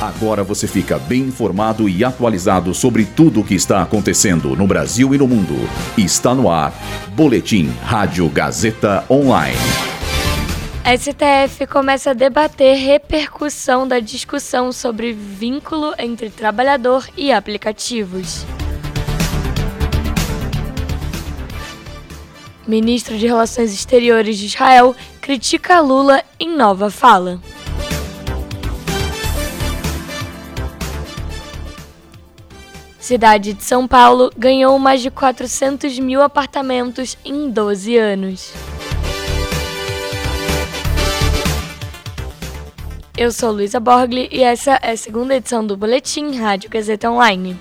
[0.00, 5.14] Agora você fica bem informado e atualizado sobre tudo o que está acontecendo no Brasil
[5.14, 5.54] e no mundo.
[5.98, 6.72] Está no ar.
[7.08, 9.58] Boletim Rádio Gazeta Online.
[10.86, 18.46] STF começa a debater repercussão da discussão sobre vínculo entre trabalhador e aplicativos.
[22.66, 27.38] Ministro de Relações Exteriores de Israel critica Lula em nova fala.
[33.00, 38.52] Cidade de São Paulo ganhou mais de 400 mil apartamentos em 12 anos.
[43.16, 47.56] Eu sou Luísa Borgli e essa é a segunda edição do Boletim Rádio Gazeta Online.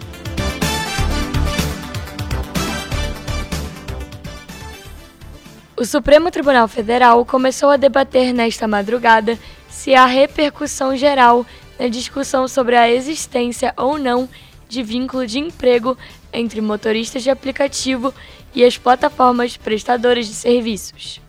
[5.76, 11.46] O Supremo Tribunal Federal começou a debater nesta madrugada se há repercussão geral
[11.80, 14.28] na discussão sobre a existência ou não
[14.70, 15.98] de vínculo de emprego
[16.32, 18.14] entre motoristas de aplicativo
[18.54, 21.20] e as plataformas prestadoras de serviços.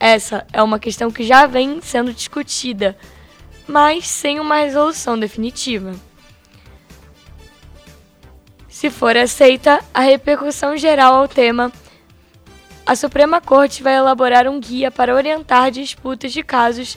[0.00, 2.96] Essa é uma questão que já vem sendo discutida,
[3.68, 5.94] mas sem uma resolução definitiva.
[8.68, 11.72] Se for aceita a repercussão geral ao tema,
[12.86, 16.96] a Suprema Corte vai elaborar um guia para orientar disputas de casos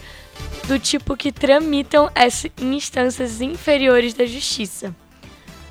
[0.68, 2.10] do tipo que tramitam
[2.62, 4.94] em instâncias inferiores da Justiça.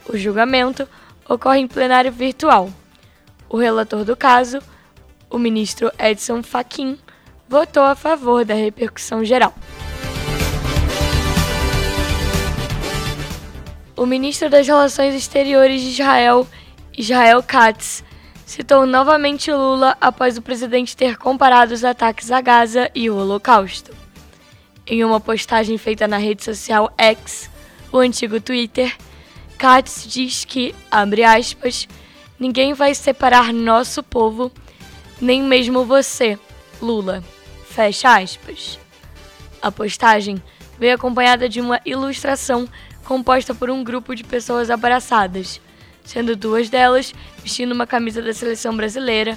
[0.09, 0.89] O julgamento
[1.29, 2.71] ocorre em plenário virtual.
[3.49, 4.59] O relator do caso,
[5.29, 6.99] o ministro Edson Fachin,
[7.47, 9.55] votou a favor da repercussão geral.
[13.95, 16.47] O ministro das Relações Exteriores de Israel,
[16.97, 18.03] Israel Katz,
[18.47, 23.95] citou novamente Lula após o presidente ter comparado os ataques a Gaza e o Holocausto.
[24.87, 27.51] Em uma postagem feita na rede social X,
[27.93, 28.97] o antigo Twitter,
[29.59, 31.89] Katz diz que, abre aspas,
[32.39, 34.53] ninguém vai separar nosso povo,
[35.21, 36.39] nem mesmo você,
[36.81, 37.25] Lula.
[37.69, 38.79] Fecha aspas.
[39.61, 40.41] A postagem
[40.79, 42.69] veio acompanhada de uma ilustração
[43.05, 45.61] composta por um grupo de pessoas abraçadas,
[46.05, 47.13] sendo duas delas
[47.43, 49.37] vestindo uma camisa da seleção brasileira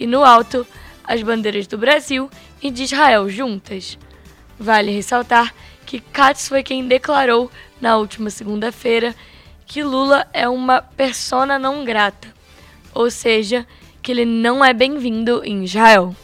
[0.00, 0.66] e no alto
[1.04, 2.30] as bandeiras do Brasil
[2.62, 3.98] e de Israel juntas.
[4.58, 5.54] Vale ressaltar
[5.84, 7.50] que Katz foi quem declarou,
[7.80, 9.14] na última segunda-feira,
[9.68, 12.34] que Lula é uma persona não grata,
[12.94, 13.66] ou seja,
[14.02, 16.16] que ele não é bem-vindo em Israel.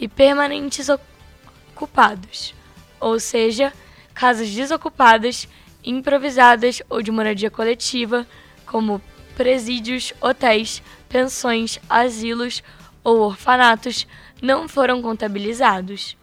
[0.00, 2.54] e permanentes ocupados,
[2.98, 3.70] ou seja,
[4.14, 5.46] casas desocupadas,
[5.84, 8.26] improvisadas ou de moradia coletiva,
[8.66, 12.62] como presídios, hotéis, pensões, asilos
[13.04, 14.06] ou orfanatos
[14.40, 16.16] não foram contabilizados.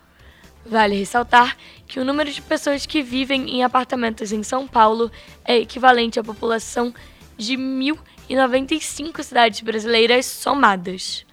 [0.66, 5.12] Vale ressaltar que o número de pessoas que vivem em apartamentos em São Paulo
[5.46, 6.94] é equivalente à população
[7.38, 11.26] de 1.095 cidades brasileiras somadas.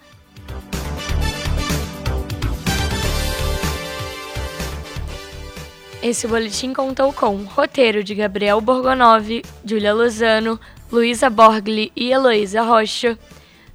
[6.01, 10.59] Esse boletim contou com roteiro de Gabriel Borgonov, Julia Lozano,
[10.91, 13.17] Luísa Borgli e Heloísa Rocha,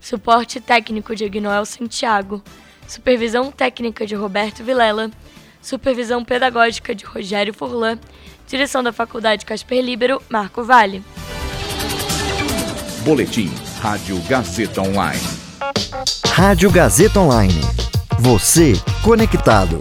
[0.00, 2.42] suporte técnico de Ignoel Santiago,
[2.88, 5.10] supervisão técnica de Roberto Vilela,
[5.60, 7.98] supervisão pedagógica de Rogério Furlan,
[8.46, 11.04] direção da Faculdade Casper Libero, Marco Vale.
[13.04, 13.50] Boletim
[13.80, 15.20] Rádio Gazeta Online.
[16.28, 17.60] Rádio Gazeta Online.
[18.20, 19.80] Você conectado.